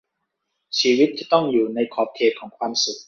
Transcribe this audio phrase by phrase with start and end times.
[0.79, 2.99] ชีวิตจะต้องอยู่ในขอบเขตของความสุข